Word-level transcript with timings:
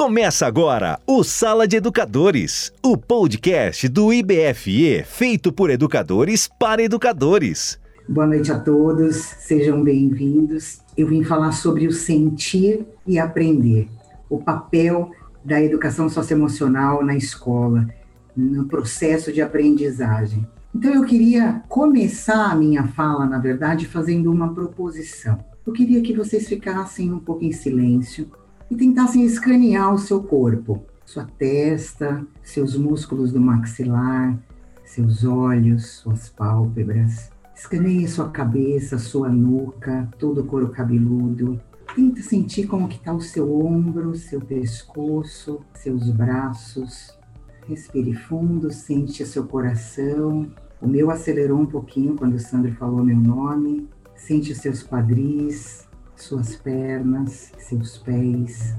Começa 0.00 0.46
agora 0.46 0.98
o 1.06 1.22
Sala 1.22 1.68
de 1.68 1.76
Educadores, 1.76 2.72
o 2.82 2.96
podcast 2.96 3.86
do 3.86 4.10
IBFE 4.10 5.04
feito 5.04 5.52
por 5.52 5.68
educadores 5.68 6.48
para 6.58 6.82
educadores. 6.82 7.78
Boa 8.08 8.26
noite 8.26 8.50
a 8.50 8.58
todos, 8.58 9.16
sejam 9.16 9.84
bem-vindos. 9.84 10.80
Eu 10.96 11.08
vim 11.08 11.22
falar 11.22 11.52
sobre 11.52 11.86
o 11.86 11.92
sentir 11.92 12.86
e 13.06 13.18
aprender, 13.18 13.90
o 14.30 14.38
papel 14.38 15.10
da 15.44 15.60
educação 15.60 16.08
socioemocional 16.08 17.04
na 17.04 17.14
escola, 17.14 17.86
no 18.34 18.64
processo 18.68 19.30
de 19.30 19.42
aprendizagem. 19.42 20.48
Então 20.74 20.94
eu 20.94 21.04
queria 21.04 21.62
começar 21.68 22.50
a 22.50 22.54
minha 22.54 22.88
fala, 22.88 23.26
na 23.26 23.38
verdade, 23.38 23.86
fazendo 23.86 24.32
uma 24.32 24.54
proposição. 24.54 25.44
Eu 25.66 25.74
queria 25.74 26.00
que 26.00 26.16
vocês 26.16 26.48
ficassem 26.48 27.12
um 27.12 27.18
pouco 27.18 27.44
em 27.44 27.52
silêncio 27.52 28.30
e 28.70 28.76
tentassem 28.76 29.24
escanear 29.24 29.92
o 29.92 29.98
seu 29.98 30.22
corpo, 30.22 30.84
sua 31.04 31.24
testa, 31.24 32.24
seus 32.42 32.76
músculos 32.76 33.32
do 33.32 33.40
maxilar, 33.40 34.38
seus 34.84 35.24
olhos, 35.24 35.86
suas 35.86 36.28
pálpebras. 36.28 37.30
Escaneie 37.54 38.06
sua 38.06 38.30
cabeça, 38.30 38.96
sua 38.96 39.28
nuca, 39.28 40.08
todo 40.18 40.40
o 40.40 40.46
couro 40.46 40.68
cabeludo. 40.68 41.60
Tenta 41.94 42.22
sentir 42.22 42.68
como 42.68 42.88
que 42.88 42.96
está 42.96 43.12
o 43.12 43.20
seu 43.20 43.52
ombro, 43.60 44.14
seu 44.14 44.40
pescoço, 44.40 45.60
seus 45.74 46.08
braços. 46.08 47.18
Respire 47.66 48.14
fundo, 48.14 48.72
sente 48.72 49.26
seu 49.26 49.44
coração. 49.46 50.48
O 50.80 50.86
meu 50.86 51.10
acelerou 51.10 51.58
um 51.58 51.66
pouquinho 51.66 52.14
quando 52.16 52.34
o 52.34 52.38
Sandro 52.38 52.72
falou 52.74 53.04
meu 53.04 53.18
nome. 53.18 53.88
Sente 54.14 54.52
os 54.52 54.58
seus 54.58 54.82
quadris, 54.82 55.88
suas 56.22 56.56
pernas, 56.56 57.52
seus 57.58 57.98
pés. 57.98 58.74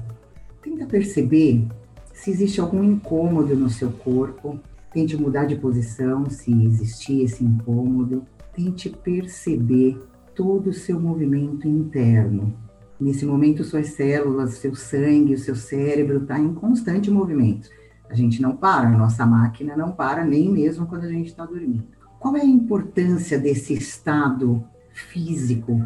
Tenta 0.62 0.86
perceber 0.86 1.66
se 2.12 2.30
existe 2.30 2.60
algum 2.60 2.84
incômodo 2.84 3.54
no 3.56 3.68
seu 3.68 3.90
corpo. 3.90 4.60
Tente 4.92 5.16
mudar 5.16 5.44
de 5.46 5.56
posição 5.56 6.28
se 6.28 6.52
existir 6.64 7.22
esse 7.22 7.44
incômodo. 7.44 8.24
Tente 8.54 8.90
perceber 8.90 10.00
todo 10.34 10.70
o 10.70 10.72
seu 10.72 11.00
movimento 11.00 11.66
interno. 11.66 12.54
Nesse 13.00 13.26
momento, 13.26 13.64
suas 13.64 13.88
células, 13.88 14.54
seu 14.54 14.74
sangue, 14.74 15.34
o 15.34 15.38
seu 15.38 15.56
cérebro 15.56 16.18
está 16.18 16.38
em 16.38 16.54
constante 16.54 17.10
movimento. 17.10 17.68
A 18.08 18.14
gente 18.14 18.40
não 18.40 18.56
para, 18.56 18.88
a 18.88 18.96
nossa 18.96 19.26
máquina 19.26 19.76
não 19.76 19.92
para, 19.92 20.24
nem 20.24 20.50
mesmo 20.50 20.86
quando 20.86 21.04
a 21.04 21.08
gente 21.08 21.28
está 21.28 21.44
dormindo. 21.44 21.84
Qual 22.20 22.36
é 22.36 22.42
a 22.42 22.46
importância 22.46 23.38
desse 23.38 23.74
estado 23.74 24.62
físico 24.92 25.82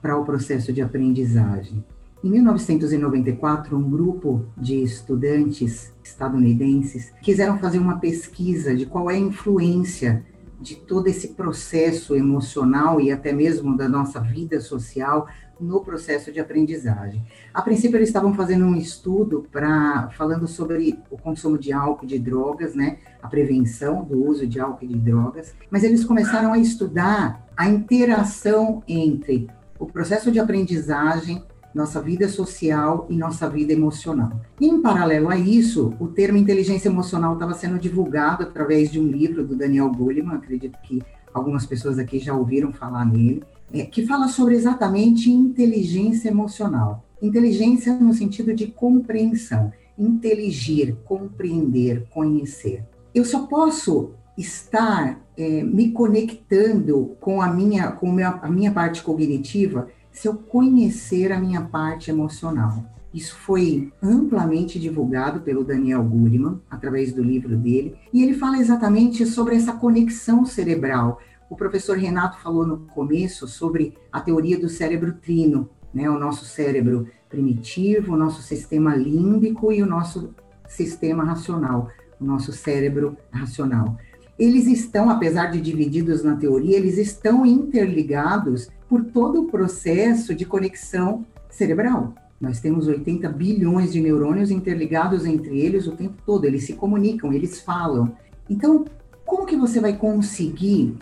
para 0.00 0.16
o 0.18 0.24
processo 0.24 0.72
de 0.72 0.82
aprendizagem. 0.82 1.84
Em 2.22 2.30
1994, 2.30 3.76
um 3.76 3.90
grupo 3.90 4.44
de 4.56 4.82
estudantes 4.82 5.92
estadunidenses 6.04 7.12
quiseram 7.22 7.58
fazer 7.58 7.78
uma 7.78 7.98
pesquisa 7.98 8.74
de 8.74 8.84
qual 8.84 9.10
é 9.10 9.14
a 9.14 9.18
influência 9.18 10.24
de 10.60 10.76
todo 10.76 11.06
esse 11.06 11.28
processo 11.28 12.14
emocional 12.14 13.00
e 13.00 13.10
até 13.10 13.32
mesmo 13.32 13.74
da 13.74 13.88
nossa 13.88 14.20
vida 14.20 14.60
social 14.60 15.26
no 15.58 15.80
processo 15.80 16.30
de 16.32 16.40
aprendizagem. 16.40 17.24
A 17.52 17.62
princípio 17.62 17.96
eles 17.96 18.08
estavam 18.08 18.34
fazendo 18.34 18.64
um 18.64 18.74
estudo 18.74 19.46
para 19.50 20.10
falando 20.16 20.46
sobre 20.46 20.98
o 21.10 21.16
consumo 21.16 21.58
de 21.58 21.72
álcool 21.72 22.04
e 22.04 22.08
de 22.08 22.18
drogas, 22.18 22.74
né, 22.74 22.98
a 23.22 23.28
prevenção 23.28 24.04
do 24.04 24.22
uso 24.26 24.46
de 24.46 24.60
álcool 24.60 24.84
e 24.84 24.88
de 24.88 24.98
drogas, 24.98 25.54
mas 25.70 25.84
eles 25.84 26.04
começaram 26.04 26.52
a 26.52 26.58
estudar 26.58 27.46
a 27.56 27.68
interação 27.68 28.82
entre 28.88 29.48
o 29.80 29.86
processo 29.86 30.30
de 30.30 30.38
aprendizagem, 30.38 31.42
nossa 31.74 32.02
vida 32.02 32.28
social 32.28 33.06
e 33.08 33.16
nossa 33.16 33.48
vida 33.48 33.72
emocional. 33.72 34.30
E, 34.60 34.66
em 34.66 34.82
paralelo 34.82 35.30
a 35.30 35.36
isso, 35.36 35.94
o 35.98 36.06
termo 36.06 36.36
inteligência 36.36 36.88
emocional 36.88 37.32
estava 37.32 37.54
sendo 37.54 37.78
divulgado 37.78 38.42
através 38.42 38.90
de 38.90 39.00
um 39.00 39.06
livro 39.06 39.44
do 39.44 39.56
Daniel 39.56 39.90
Goleman, 39.90 40.34
acredito 40.34 40.78
que 40.82 41.00
algumas 41.32 41.64
pessoas 41.64 41.98
aqui 41.98 42.18
já 42.18 42.34
ouviram 42.34 42.72
falar 42.72 43.06
nele, 43.06 43.42
é, 43.72 43.86
que 43.86 44.06
fala 44.06 44.28
sobre 44.28 44.54
exatamente 44.54 45.30
inteligência 45.30 46.28
emocional. 46.28 47.04
Inteligência 47.22 47.94
no 47.94 48.12
sentido 48.12 48.52
de 48.52 48.66
compreensão, 48.66 49.72
inteligir, 49.96 50.96
compreender, 51.04 52.06
conhecer. 52.10 52.84
Eu 53.14 53.24
só 53.24 53.46
posso 53.46 54.10
estar 54.40 55.20
é, 55.36 55.62
me 55.62 55.92
conectando 55.92 57.16
com 57.20 57.42
a 57.42 57.48
minha, 57.52 57.92
com 57.92 58.16
a 58.18 58.48
minha 58.48 58.72
parte 58.72 59.02
cognitiva 59.02 59.88
se 60.10 60.26
eu 60.26 60.34
conhecer 60.34 61.30
a 61.30 61.38
minha 61.38 61.60
parte 61.60 62.10
emocional. 62.10 62.84
Isso 63.12 63.36
foi 63.36 63.92
amplamente 64.02 64.78
divulgado 64.78 65.40
pelo 65.40 65.64
Daniel 65.64 66.02
Goleman, 66.04 66.60
através 66.70 67.12
do 67.12 67.22
livro 67.22 67.56
dele, 67.56 67.96
e 68.12 68.22
ele 68.22 68.34
fala 68.34 68.58
exatamente 68.58 69.26
sobre 69.26 69.56
essa 69.56 69.72
conexão 69.72 70.44
cerebral. 70.46 71.20
O 71.48 71.56
professor 71.56 71.98
Renato 71.98 72.38
falou 72.38 72.66
no 72.66 72.78
começo 72.94 73.48
sobre 73.48 73.94
a 74.12 74.20
teoria 74.20 74.58
do 74.58 74.68
cérebro 74.68 75.14
trino, 75.14 75.68
né? 75.92 76.08
o 76.08 76.18
nosso 76.18 76.44
cérebro 76.44 77.08
primitivo, 77.28 78.14
o 78.14 78.16
nosso 78.16 78.42
sistema 78.42 78.94
límbico 78.94 79.72
e 79.72 79.82
o 79.82 79.86
nosso 79.86 80.32
sistema 80.68 81.24
racional, 81.24 81.88
o 82.20 82.24
nosso 82.24 82.52
cérebro 82.52 83.16
racional 83.32 83.96
eles 84.40 84.66
estão, 84.66 85.10
apesar 85.10 85.50
de 85.50 85.60
divididos 85.60 86.24
na 86.24 86.34
teoria, 86.34 86.78
eles 86.78 86.96
estão 86.96 87.44
interligados 87.44 88.70
por 88.88 89.04
todo 89.04 89.42
o 89.42 89.46
processo 89.48 90.34
de 90.34 90.46
conexão 90.46 91.26
cerebral. 91.50 92.14
Nós 92.40 92.58
temos 92.58 92.88
80 92.88 93.28
bilhões 93.28 93.92
de 93.92 94.00
neurônios 94.00 94.50
interligados 94.50 95.26
entre 95.26 95.60
eles 95.60 95.86
o 95.86 95.92
tempo 95.92 96.14
todo, 96.24 96.46
eles 96.46 96.64
se 96.64 96.72
comunicam, 96.72 97.30
eles 97.34 97.60
falam. 97.60 98.16
Então, 98.48 98.86
como 99.26 99.44
que 99.44 99.54
você 99.54 99.78
vai 99.78 99.94
conseguir 99.94 100.96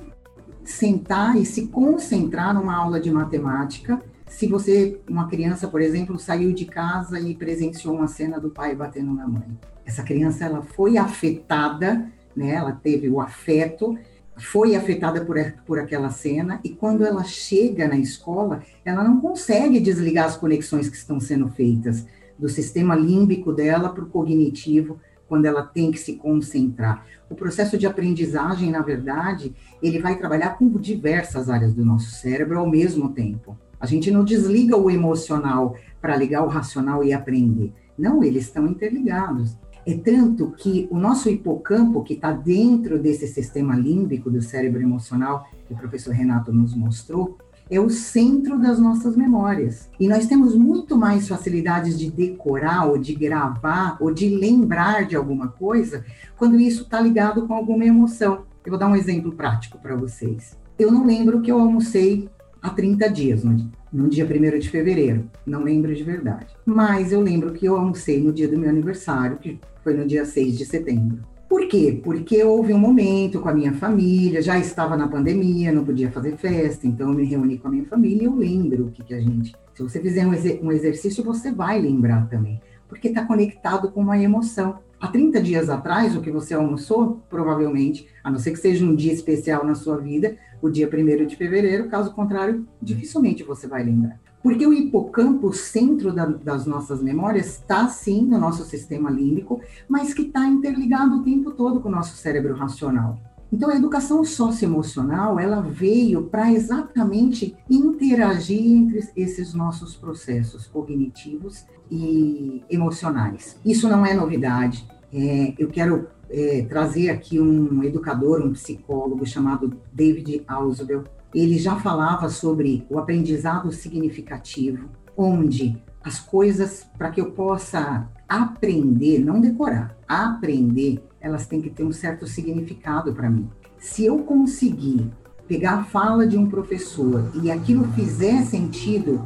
sentar 0.65 1.37
e 1.37 1.47
se 1.47 1.69
concentrar 1.69 2.53
numa 2.53 2.75
aula 2.75 2.99
de 2.99 3.11
matemática 3.11 4.03
se 4.27 4.49
você, 4.49 5.01
uma 5.09 5.29
criança, 5.29 5.69
por 5.69 5.81
exemplo, 5.81 6.19
saiu 6.19 6.53
de 6.53 6.65
casa 6.65 7.21
e 7.21 7.37
presenciou 7.37 7.95
uma 7.95 8.09
cena 8.09 8.41
do 8.41 8.51
pai 8.51 8.75
batendo 8.75 9.15
na 9.15 9.29
mãe? 9.29 9.47
Essa 9.87 10.03
criança 10.03 10.45
ela 10.45 10.61
foi 10.61 10.99
afetada 10.99 12.11
né? 12.39 12.55
Ela 12.55 12.73
teve 12.73 13.09
o 13.09 13.21
afeto, 13.21 13.99
foi 14.37 14.75
afetada 14.77 15.25
por, 15.25 15.37
por 15.67 15.79
aquela 15.79 16.11
cena, 16.11 16.61
e 16.65 16.71
quando 16.71 17.05
ela 17.05 17.25
chega 17.25 17.89
na 17.89 17.99
escola, 17.99 18.63
ela 18.85 19.05
não 19.05 19.21
consegue 19.21 19.81
desligar 19.81 20.27
as 20.27 20.37
conexões 20.37 20.89
que 20.89 20.97
estão 20.97 21.19
sendo 21.19 21.49
feitas 21.49 22.07
do 22.39 22.49
sistema 22.49 22.95
límbico 22.95 23.53
dela 23.53 23.89
para 23.89 24.05
o 24.05 24.09
cognitivo, 24.09 25.01
quando 25.29 25.45
ela 25.45 25.63
tem 25.63 25.91
que 25.91 25.99
se 25.99 26.15
concentrar. 26.15 27.05
O 27.29 27.35
processo 27.35 27.77
de 27.77 27.87
aprendizagem, 27.87 28.71
na 28.71 28.81
verdade, 28.81 29.55
ele 29.83 29.99
vai 29.99 30.17
trabalhar 30.17 30.57
com 30.57 30.69
diversas 30.71 31.51
áreas 31.51 31.75
do 31.75 31.85
nosso 31.85 32.11
cérebro 32.13 32.59
ao 32.59 32.69
mesmo 32.69 33.11
tempo. 33.11 33.57
A 33.79 33.87
gente 33.87 34.11
não 34.11 34.25
desliga 34.25 34.77
o 34.77 34.91
emocional 34.91 35.77
para 36.01 36.17
ligar 36.17 36.43
o 36.43 36.49
racional 36.49 37.05
e 37.05 37.13
aprender. 37.13 37.73
Não, 37.99 38.25
eles 38.25 38.45
estão 38.45 38.67
interligados. 38.67 39.57
É 39.89 39.97
tanto 39.97 40.51
que 40.51 40.87
o 40.91 40.99
nosso 40.99 41.31
hipocampo, 41.31 42.03
que 42.03 42.13
está 42.13 42.31
dentro 42.31 42.99
desse 42.99 43.27
sistema 43.27 43.75
límbico 43.75 44.31
do 44.31 44.43
cérebro 44.43 44.83
emocional, 44.83 45.49
que 45.67 45.73
o 45.73 45.77
professor 45.79 46.13
Renato 46.13 46.53
nos 46.53 46.75
mostrou, 46.75 47.39
é 47.71 47.81
o 47.81 47.89
centro 47.89 48.59
das 48.59 48.79
nossas 48.79 49.17
memórias. 49.17 49.89
E 49.99 50.07
nós 50.07 50.27
temos 50.27 50.55
muito 50.55 50.95
mais 50.95 51.27
facilidades 51.27 51.99
de 51.99 52.11
decorar, 52.11 52.85
ou 52.85 52.99
de 52.99 53.15
gravar, 53.15 53.97
ou 53.99 54.13
de 54.13 54.29
lembrar 54.29 55.07
de 55.07 55.17
alguma 55.17 55.49
coisa, 55.49 56.05
quando 56.37 56.61
isso 56.61 56.83
está 56.83 57.01
ligado 57.01 57.47
com 57.47 57.55
alguma 57.55 57.87
emoção. 57.87 58.43
Eu 58.67 58.73
vou 58.73 58.79
dar 58.79 58.89
um 58.89 58.97
exemplo 58.97 59.33
prático 59.33 59.79
para 59.79 59.97
vocês. 59.97 60.55
Eu 60.79 60.93
não 60.93 61.07
lembro 61.07 61.41
que 61.41 61.51
eu 61.51 61.59
almocei 61.59 62.29
há 62.61 62.69
30 62.69 63.09
dias, 63.09 63.43
no, 63.43 63.71
no 63.91 64.07
dia 64.07 64.27
1 64.27 64.59
de 64.59 64.69
fevereiro. 64.69 65.31
Não 65.47 65.63
lembro 65.63 65.95
de 65.95 66.03
verdade. 66.03 66.55
Mas 66.67 67.11
eu 67.11 67.23
lembro 67.23 67.55
que 67.55 67.65
eu 67.65 67.75
almocei 67.75 68.23
no 68.23 68.35
dia 68.35 68.49
do 68.49 68.59
meu 68.59 68.69
aniversário, 68.69 69.39
que 69.39 69.59
foi 69.89 69.97
no 69.97 70.07
dia 70.07 70.27
6 70.27 70.59
de 70.59 70.67
setembro. 70.67 71.21
Por 71.49 71.67
quê? 71.67 71.99
Porque 72.05 72.45
houve 72.45 72.75
um 72.75 72.79
momento 72.79 73.41
com 73.41 73.49
a 73.49 73.55
minha 73.55 73.73
família, 73.73 74.43
já 74.43 74.59
estava 74.59 74.99
na 74.99 75.09
pandemia, 75.09 75.73
não 75.73 75.83
podia 75.83 76.11
fazer 76.11 76.37
festa, 76.37 76.87
então 76.87 77.09
eu 77.09 77.15
me 77.15 77.25
reuni 77.25 77.57
com 77.57 77.69
a 77.69 77.71
minha 77.71 77.87
família 77.87 78.25
e 78.25 78.27
eu 78.27 78.35
lembro 78.35 78.89
o 78.89 78.91
que, 78.91 79.03
que 79.03 79.15
a 79.15 79.21
gente. 79.21 79.57
Se 79.73 79.83
você 79.83 79.99
fizer 79.99 80.27
um, 80.27 80.35
exer 80.35 80.61
um 80.63 80.71
exercício, 80.71 81.25
você 81.25 81.51
vai 81.51 81.81
lembrar 81.81 82.29
também, 82.29 82.61
porque 82.87 83.09
está 83.09 83.25
conectado 83.25 83.91
com 83.91 84.03
uma 84.03 84.19
emoção. 84.19 84.79
Há 85.01 85.07
30 85.07 85.41
dias 85.41 85.71
atrás, 85.71 86.17
o 86.17 86.21
que 86.21 86.31
você 86.31 86.55
almoçou, 86.55 87.23
provavelmente, 87.31 88.09
a 88.23 88.31
não 88.31 88.39
ser 88.39 88.51
que 88.51 88.59
seja 88.59 88.85
um 88.85 88.97
dia 88.97 89.13
especial 89.13 89.65
na 89.65 89.77
sua 89.77 89.97
vida, 89.97 90.37
o 90.61 90.69
dia 90.69 90.91
1 90.93 91.27
de 91.27 91.37
fevereiro, 91.37 91.89
caso 91.89 92.13
contrário, 92.13 92.67
dificilmente 92.83 93.45
você 93.45 93.69
vai 93.69 93.85
lembrar. 93.85 94.19
Porque 94.43 94.67
o 94.67 94.73
hipocampo, 94.73 95.49
o 95.49 95.53
centro 95.53 96.13
da, 96.13 96.27
das 96.27 96.67
nossas 96.67 97.01
memórias, 97.01 97.47
está 97.47 97.89
sim 97.89 98.23
no 98.23 98.39
nosso 98.39 98.65
sistema 98.65 99.09
límbico, 99.09 99.61
mas 99.89 100.13
que 100.13 100.23
está 100.23 100.47
interligado 100.47 101.17
o 101.17 101.23
tempo 101.23 101.53
todo 101.53 101.81
com 101.81 101.89
o 101.89 101.93
nosso 101.93 102.17
cérebro 102.17 102.55
racional. 102.55 103.21
Então, 103.53 103.71
a 103.71 103.77
educação 103.77 104.23
socioemocional, 104.25 105.41
ela 105.41 105.61
veio 105.61 106.25
para 106.25 106.53
exatamente 106.53 107.57
interagir 107.69 108.61
entre 108.61 109.09
esses 109.17 109.55
nossos 109.55 109.97
processos 109.97 110.67
cognitivos 110.67 111.65
e 111.91 112.63
emocionais. 112.69 113.59
Isso 113.65 113.89
não 113.89 114.05
é 114.05 114.13
novidade. 114.13 114.87
É, 115.13 115.55
eu 115.59 115.69
quero 115.69 116.09
é, 116.29 116.63
trazer 116.69 117.09
aqui 117.09 117.41
um 117.41 117.83
educador, 117.83 118.45
um 118.45 118.53
psicólogo 118.53 119.25
chamado 119.27 119.75
David 119.93 120.43
Ausubel. 120.47 121.05
Ele 121.35 121.59
já 121.59 121.77
falava 121.77 122.29
sobre 122.29 122.87
o 122.91 122.99
aprendizado 122.99 123.73
significativo, 123.73 124.89
onde 125.17 125.83
as 126.05 126.19
coisas, 126.19 126.87
para 126.97 127.11
que 127.11 127.21
eu 127.21 127.33
possa 127.33 128.09
aprender, 128.29 129.19
não 129.19 129.41
decorar, 129.41 129.97
aprender, 130.07 131.03
elas 131.21 131.47
têm 131.47 131.61
que 131.61 131.71
ter 131.71 131.85
um 131.85 131.93
certo 131.93 132.27
significado 132.27 133.13
para 133.13 133.31
mim. 133.31 133.49
Se 133.79 134.05
eu 134.05 134.19
conseguir 134.19 135.11
pegar 135.47 135.75
a 135.75 135.85
fala 135.85 136.27
de 136.27 136.37
um 136.37 136.49
professor 136.49 137.31
e 137.43 137.51
aquilo 137.51 137.85
fizer 137.93 138.43
sentido 138.43 139.25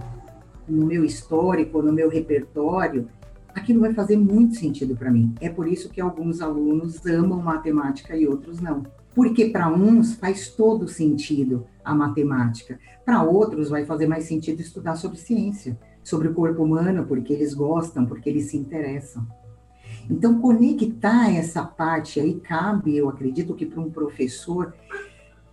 no 0.68 0.86
meu 0.86 1.04
histórico, 1.04 1.82
no 1.82 1.92
meu 1.92 2.08
repertório, 2.08 3.08
aquilo 3.54 3.80
vai 3.80 3.92
fazer 3.92 4.16
muito 4.16 4.56
sentido 4.56 4.96
para 4.96 5.10
mim. 5.10 5.34
É 5.40 5.48
por 5.48 5.66
isso 5.66 5.90
que 5.90 6.00
alguns 6.00 6.40
alunos 6.40 7.04
amam 7.06 7.42
matemática 7.42 8.16
e 8.16 8.26
outros 8.26 8.60
não. 8.60 8.84
Porque 9.14 9.50
para 9.50 9.68
uns 9.68 10.14
faz 10.14 10.48
todo 10.48 10.88
sentido 10.88 11.66
a 11.84 11.94
matemática, 11.94 12.78
para 13.04 13.22
outros 13.22 13.68
vai 13.68 13.84
fazer 13.84 14.06
mais 14.06 14.24
sentido 14.24 14.60
estudar 14.60 14.96
sobre 14.96 15.18
ciência, 15.18 15.78
sobre 16.02 16.28
o 16.28 16.34
corpo 16.34 16.62
humano, 16.62 17.04
porque 17.06 17.32
eles 17.32 17.52
gostam, 17.52 18.06
porque 18.06 18.30
eles 18.30 18.46
se 18.46 18.56
interessam. 18.56 19.26
Então, 20.10 20.40
conectar 20.40 21.31
essa 21.31 21.62
parte 21.62 22.20
aí 22.20 22.34
cabe, 22.34 22.96
eu 22.96 23.08
acredito 23.08 23.54
que 23.54 23.66
para 23.66 23.81
um 23.81 23.90
professor 23.90 24.75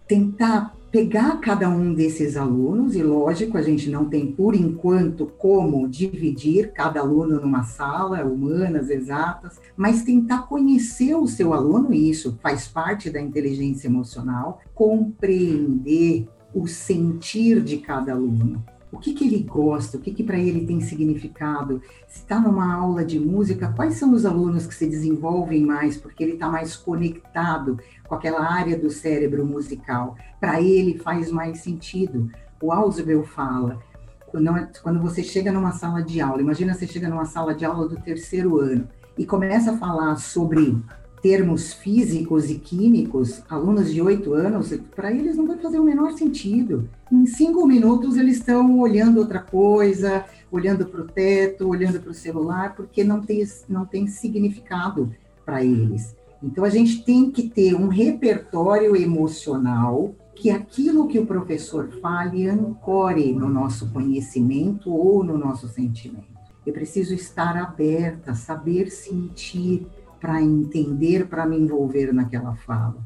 tentar 0.07 0.75
pegar 0.92 1.40
cada 1.40 1.69
um 1.69 1.94
desses 1.94 2.36
alunos, 2.36 2.96
e 2.96 3.04
lógico, 3.04 3.57
a 3.57 3.62
gente 3.62 3.92
não 3.92 4.06
tem 4.06 4.31
por 4.31 4.56
enquanto 4.56 5.28
como 5.38 5.88
dividir 5.88 6.72
cada 6.74 7.00
aluno 7.00 7.40
numa 7.40 7.63
sala, 7.63 8.25
humanas, 8.25 8.90
exatas, 8.90 9.62
mas 9.78 10.01
tentar 10.01 10.48
conhecer 10.48 11.13
o 11.13 11.28
seu 11.28 11.54
aluno, 11.54 11.94
e 11.94 12.10
isso 12.10 12.40
faz 12.42 12.68
parte 12.68 13.10
da 13.12 13.22
inteligência 13.22 13.88
emocional, 13.88 14.62
compreender 14.74 16.28
o 16.56 16.66
sentir 16.66 17.62
de 17.62 17.78
cada 17.78 18.13
aluno 18.13 18.63
o 18.91 18.97
que, 18.97 19.13
que 19.13 19.27
ele 19.27 19.44
gosta, 19.44 19.97
o 19.97 20.00
que, 20.00 20.12
que 20.12 20.24
para 20.24 20.38
ele 20.38 20.65
tem 20.65 20.81
significado. 20.81 21.81
Se 22.07 22.19
está 22.19 22.39
numa 22.39 22.74
aula 22.74 23.06
de 23.06 23.19
música, 23.19 23.71
quais 23.75 23.95
são 23.95 24.13
os 24.13 24.25
alunos 24.25 24.65
que 24.65 24.74
se 24.74 24.88
desenvolvem 24.88 25.63
mais, 25.63 25.97
porque 25.97 26.24
ele 26.24 26.33
está 26.33 26.50
mais 26.50 26.75
conectado 26.75 27.80
com 28.07 28.15
aquela 28.15 28.41
área 28.41 28.77
do 28.77 28.89
cérebro 28.89 29.45
musical. 29.45 30.15
Para 30.39 30.62
ele 30.62 30.97
faz 30.97 31.31
mais 31.31 31.59
sentido. 31.59 32.31
O 32.62 32.71
Ausubel 32.71 33.24
fala, 33.24 33.80
quando, 34.27 34.51
quando 34.81 35.00
você 35.00 35.24
chega 35.24 35.51
numa 35.51 35.71
sala 35.71 36.01
de 36.01 36.19
aula, 36.19 36.41
imagina 36.41 36.74
você 36.74 36.88
chega 36.88 37.07
numa 37.07 37.25
sala 37.25 37.53
de 37.53 37.65
aula 37.65 37.88
do 37.88 37.97
terceiro 37.97 38.59
ano 38.59 38.88
e 39.18 39.25
começa 39.25 39.71
a 39.71 39.77
falar 39.77 40.15
sobre 40.15 40.77
termos 41.21 41.74
físicos 41.74 42.50
e 42.50 42.56
químicos, 42.56 43.42
alunos 43.50 43.92
de 43.92 44.01
oito 44.01 44.33
anos, 44.33 44.74
para 44.95 45.12
eles 45.12 45.36
não 45.36 45.48
vai 45.48 45.57
fazer 45.57 45.80
o 45.80 45.83
menor 45.83 46.13
sentido. 46.13 46.89
Em 47.12 47.25
cinco 47.25 47.66
minutos 47.68 48.18
eles 48.18 48.38
estão 48.38 48.80
olhando 48.80 49.19
outra 49.19 49.39
coisa, 49.39 50.25
olhando 50.51 50.86
para 50.86 51.01
o 51.01 51.07
teto, 51.07 51.68
olhando 51.68 52.00
para 52.00 52.12
o 52.12 52.13
celular, 52.13 52.75
porque 52.75 53.04
não 53.04 53.21
tem, 53.21 53.45
não 53.68 53.86
tem 53.86 54.07
significado 54.07 55.12
para 55.45 55.63
eles. 55.63 56.16
Então 56.42 56.63
a 56.63 56.69
gente 56.69 57.04
tem 57.04 57.30
que 57.30 57.44
ter 57.50 57.75
um 57.75 57.88
repertório 57.88 58.95
emocional 58.95 60.15
que 60.36 60.50
aquilo 60.50 61.07
que 61.07 61.19
o 61.19 61.25
professor 61.25 61.89
fale 62.01 62.48
ancore 62.48 63.33
no 63.33 63.50
nosso 63.50 63.89
conhecimento 63.89 64.89
ou 64.89 65.22
no 65.22 65.38
nosso 65.38 65.68
sentimento. 65.68 66.39
Eu 66.65 66.72
preciso 66.72 67.13
estar 67.13 67.57
aberta, 67.57 68.33
saber 68.33 68.89
sentir, 68.89 69.86
para 70.19 70.42
entender, 70.42 71.27
para 71.27 71.45
me 71.45 71.57
envolver 71.57 72.13
naquela 72.13 72.56
fala. 72.56 72.98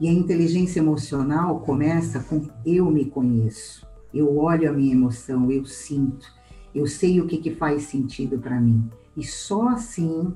E 0.00 0.08
a 0.08 0.12
inteligência 0.12 0.80
emocional 0.80 1.60
começa 1.60 2.20
com 2.20 2.42
eu 2.64 2.90
me 2.90 3.06
conheço, 3.06 3.86
eu 4.14 4.38
olho 4.38 4.68
a 4.68 4.72
minha 4.72 4.92
emoção, 4.92 5.50
eu 5.50 5.64
sinto, 5.64 6.32
eu 6.74 6.86
sei 6.86 7.20
o 7.20 7.26
que, 7.26 7.38
que 7.38 7.54
faz 7.54 7.84
sentido 7.84 8.38
para 8.38 8.60
mim. 8.60 8.88
E 9.16 9.24
só 9.24 9.68
assim 9.68 10.32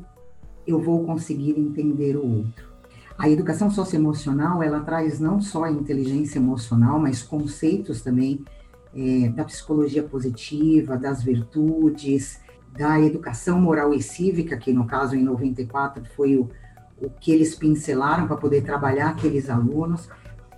eu 0.66 0.80
vou 0.80 1.04
conseguir 1.04 1.58
entender 1.58 2.16
o 2.16 2.26
outro. 2.26 2.72
A 3.16 3.28
educação 3.28 3.70
socioemocional, 3.70 4.62
ela 4.62 4.80
traz 4.80 5.20
não 5.20 5.40
só 5.40 5.64
a 5.64 5.70
inteligência 5.70 6.38
emocional, 6.38 6.98
mas 6.98 7.22
conceitos 7.22 8.02
também 8.02 8.44
é, 8.94 9.28
da 9.28 9.44
psicologia 9.44 10.02
positiva, 10.02 10.96
das 10.96 11.22
virtudes, 11.22 12.40
da 12.72 13.00
educação 13.00 13.60
moral 13.60 13.92
e 13.92 14.02
cívica, 14.02 14.56
que 14.56 14.72
no 14.72 14.86
caso 14.86 15.14
em 15.14 15.22
94 15.22 16.04
foi 16.16 16.36
o, 16.36 16.48
o 17.00 17.10
que 17.10 17.30
eles 17.30 17.54
pincelaram 17.54 18.26
para 18.26 18.36
poder 18.36 18.62
trabalhar 18.62 19.10
aqueles 19.10 19.50
alunos. 19.50 20.08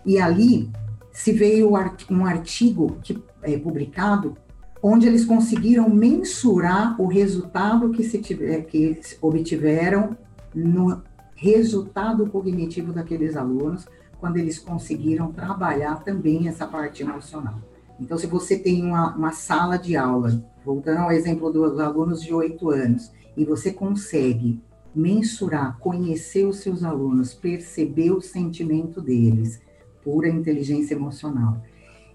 E 0.06 0.18
ali 0.18 0.70
se 1.12 1.32
veio 1.32 1.72
um 2.10 2.26
artigo 2.26 2.98
que 3.02 3.22
é 3.42 3.58
publicado 3.58 4.36
onde 4.82 5.06
eles 5.06 5.24
conseguiram 5.24 5.88
mensurar 5.88 7.00
o 7.00 7.06
resultado 7.06 7.90
que, 7.90 8.04
se 8.04 8.18
tiver, 8.18 8.66
que 8.66 8.76
eles 8.76 9.18
obtiveram 9.22 10.14
no 10.54 11.02
resultado 11.34 12.26
cognitivo 12.26 12.92
daqueles 12.92 13.34
alunos, 13.34 13.86
quando 14.18 14.36
eles 14.36 14.58
conseguiram 14.58 15.32
trabalhar 15.32 16.04
também 16.04 16.48
essa 16.48 16.66
parte 16.66 17.02
emocional. 17.02 17.54
Então, 18.00 18.18
se 18.18 18.26
você 18.26 18.58
tem 18.58 18.84
uma, 18.84 19.14
uma 19.14 19.32
sala 19.32 19.76
de 19.76 19.96
aula 19.96 20.44
voltando 20.64 20.98
ao 20.98 21.12
exemplo 21.12 21.52
dos 21.52 21.78
alunos 21.78 22.22
de 22.22 22.32
oito 22.32 22.70
anos, 22.70 23.12
e 23.36 23.44
você 23.44 23.72
consegue 23.72 24.60
mensurar, 24.94 25.78
conhecer 25.78 26.46
os 26.46 26.58
seus 26.58 26.84
alunos, 26.84 27.34
perceber 27.34 28.12
o 28.12 28.20
sentimento 28.20 29.00
deles, 29.00 29.60
pura 30.02 30.28
inteligência 30.28 30.94
emocional, 30.94 31.60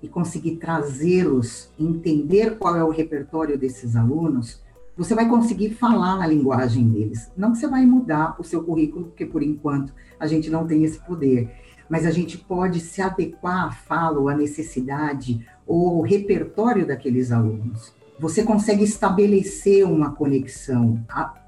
e 0.01 0.07
conseguir 0.07 0.55
trazê-los, 0.55 1.69
entender 1.77 2.57
qual 2.57 2.75
é 2.75 2.83
o 2.83 2.89
repertório 2.89 3.57
desses 3.57 3.95
alunos, 3.95 4.61
você 4.95 5.13
vai 5.13 5.27
conseguir 5.27 5.71
falar 5.71 6.17
na 6.17 6.27
linguagem 6.27 6.87
deles. 6.87 7.31
Não 7.35 7.51
que 7.51 7.57
você 7.57 7.67
vai 7.67 7.85
mudar 7.85 8.35
o 8.39 8.43
seu 8.43 8.63
currículo, 8.63 9.05
porque 9.05 9.25
por 9.25 9.43
enquanto 9.43 9.93
a 10.19 10.25
gente 10.25 10.49
não 10.49 10.65
tem 10.65 10.83
esse 10.83 10.99
poder, 10.99 11.49
mas 11.89 12.05
a 12.05 12.11
gente 12.11 12.37
pode 12.37 12.79
se 12.79 13.01
adequar 13.01 13.67
à 13.67 13.71
fala, 13.71 14.19
ou 14.19 14.29
à 14.29 14.35
necessidade, 14.35 15.45
ou 15.65 15.89
ao 15.89 16.01
repertório 16.01 16.85
daqueles 16.85 17.31
alunos 17.31 17.97
você 18.19 18.43
consegue 18.43 18.83
estabelecer 18.83 19.85
uma 19.85 20.11
conexão 20.11 21.01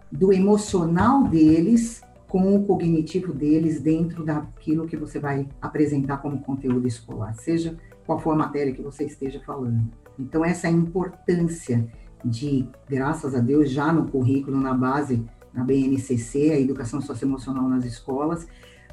do 0.09 0.31
emocional 0.31 1.25
deles 1.25 2.01
com 2.29 2.55
o 2.55 2.65
cognitivo 2.65 3.33
deles 3.33 3.81
dentro 3.81 4.24
daquilo 4.24 4.88
que 4.88 4.95
você 4.95 5.19
vai 5.19 5.50
apresentar 5.62 6.17
como 6.17 6.39
conteúdo 6.39 6.88
escolar, 6.88 7.33
seja 7.33 7.77
qual 8.05 8.19
for 8.19 8.31
a 8.31 8.38
matéria 8.38 8.74
que 8.74 8.81
você 8.81 9.03
esteja 9.03 9.41
falando. 9.45 9.83
Então, 10.17 10.45
essa 10.45 10.69
importância 10.69 11.86
de, 12.24 12.65
graças 12.89 13.36
a 13.36 13.39
Deus, 13.39 13.69
já 13.69 13.91
no 13.91 14.10
currículo, 14.10 14.57
na 14.57 14.74
base, 14.74 15.25
na 15.53 15.65
BNCC, 15.65 16.51
a 16.51 16.60
educação 16.60 17.01
socioemocional 17.01 17.67
nas 17.67 17.83
escolas, 17.83 18.48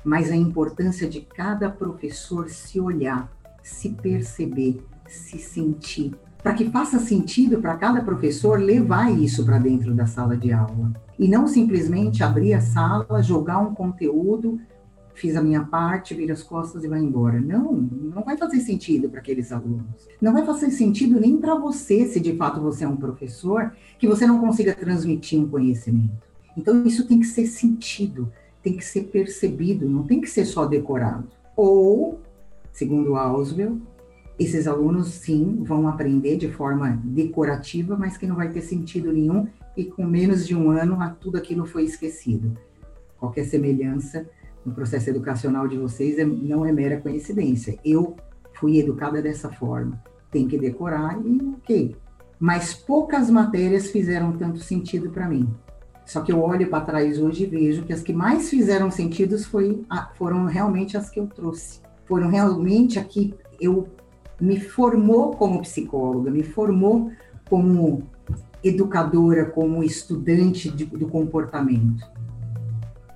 mas 0.04 0.30
a 0.30 0.36
importância 0.36 1.08
de 1.08 1.20
cada 1.20 1.70
professor 1.70 2.48
se 2.48 2.80
olhar, 2.80 3.30
se 3.62 3.90
perceber, 3.90 4.84
se 5.06 5.38
sentir, 5.38 6.14
para 6.42 6.54
que 6.54 6.70
faça 6.70 6.98
sentido 6.98 7.60
para 7.60 7.76
cada 7.76 8.00
professor 8.02 8.58
levar 8.60 9.10
isso 9.10 9.44
para 9.44 9.58
dentro 9.58 9.92
da 9.94 10.06
sala 10.06 10.36
de 10.36 10.52
aula. 10.52 10.92
E 11.18 11.28
não 11.28 11.46
simplesmente 11.46 12.22
abrir 12.22 12.54
a 12.54 12.60
sala, 12.60 13.22
jogar 13.22 13.58
um 13.58 13.74
conteúdo, 13.74 14.60
fiz 15.18 15.36
a 15.36 15.42
minha 15.42 15.62
parte, 15.64 16.14
vira 16.14 16.32
as 16.32 16.42
costas 16.42 16.84
e 16.84 16.88
vai 16.88 17.00
embora. 17.00 17.40
Não, 17.40 17.72
não 17.72 18.22
vai 18.22 18.36
fazer 18.36 18.60
sentido 18.60 19.08
para 19.08 19.18
aqueles 19.18 19.50
alunos. 19.50 20.08
Não 20.20 20.32
vai 20.32 20.46
fazer 20.46 20.70
sentido 20.70 21.20
nem 21.20 21.36
para 21.36 21.56
você, 21.56 22.06
se 22.06 22.20
de 22.20 22.36
fato 22.36 22.60
você 22.60 22.84
é 22.84 22.88
um 22.88 22.96
professor, 22.96 23.72
que 23.98 24.06
você 24.06 24.26
não 24.26 24.38
consiga 24.40 24.74
transmitir 24.74 25.40
um 25.40 25.48
conhecimento. 25.48 26.28
Então, 26.56 26.84
isso 26.84 27.06
tem 27.06 27.20
que 27.20 27.26
ser 27.26 27.46
sentido, 27.46 28.32
tem 28.62 28.76
que 28.76 28.84
ser 28.84 29.04
percebido, 29.04 29.88
não 29.88 30.04
tem 30.04 30.20
que 30.20 30.28
ser 30.28 30.44
só 30.44 30.66
decorado. 30.66 31.28
Ou, 31.56 32.20
segundo 32.72 33.16
Auswell, 33.16 33.80
esses 34.38 34.68
alunos, 34.68 35.08
sim, 35.08 35.62
vão 35.64 35.88
aprender 35.88 36.36
de 36.36 36.48
forma 36.48 37.00
decorativa, 37.04 37.96
mas 37.96 38.16
que 38.16 38.26
não 38.26 38.36
vai 38.36 38.50
ter 38.50 38.60
sentido 38.60 39.12
nenhum 39.12 39.48
e 39.76 39.84
com 39.84 40.04
menos 40.04 40.46
de 40.46 40.54
um 40.54 40.70
ano 40.70 40.96
tudo 41.20 41.36
aquilo 41.36 41.66
foi 41.66 41.84
esquecido. 41.84 42.56
Qualquer 43.18 43.44
semelhança 43.44 44.28
no 44.64 44.72
processo 44.72 45.10
educacional 45.10 45.66
de 45.66 45.76
vocês 45.76 46.18
é, 46.18 46.24
não 46.24 46.64
é 46.64 46.72
mera 46.72 47.00
coincidência. 47.00 47.78
Eu 47.84 48.16
fui 48.54 48.78
educada 48.78 49.20
dessa 49.20 49.50
forma. 49.50 50.02
Tem 50.30 50.46
que 50.46 50.58
decorar 50.58 51.18
e 51.24 51.40
ok. 51.56 51.96
Mas 52.38 52.74
poucas 52.74 53.28
matérias 53.28 53.90
fizeram 53.90 54.36
tanto 54.36 54.60
sentido 54.60 55.10
para 55.10 55.28
mim. 55.28 55.48
Só 56.08 56.22
que 56.22 56.32
eu 56.32 56.40
olho 56.40 56.70
para 56.70 56.86
trás 56.86 57.20
hoje 57.20 57.44
e 57.44 57.46
vejo 57.46 57.84
que 57.84 57.92
as 57.92 58.00
que 58.00 58.14
mais 58.14 58.48
fizeram 58.48 58.90
sentido 58.90 59.38
foi, 59.38 59.84
foram 60.14 60.46
realmente 60.46 60.96
as 60.96 61.10
que 61.10 61.20
eu 61.20 61.26
trouxe. 61.26 61.82
Foram 62.06 62.30
realmente 62.30 62.98
a 62.98 63.04
que 63.04 63.34
eu 63.60 63.86
me 64.40 64.58
formou 64.58 65.32
como 65.32 65.60
psicóloga, 65.60 66.30
me 66.30 66.42
formou 66.42 67.12
como 67.46 68.04
educadora, 68.64 69.44
como 69.44 69.84
estudante 69.84 70.70
de, 70.70 70.86
do 70.86 71.08
comportamento. 71.08 72.02